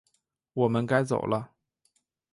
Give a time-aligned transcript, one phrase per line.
[0.53, 1.51] 我们该走了